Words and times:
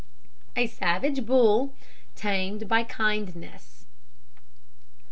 A 0.55 0.65
SAVAGE 0.65 1.27
BULL 1.27 1.75
TAMED 2.15 2.67
BY 2.67 2.83
KINDNESS. 2.85 3.85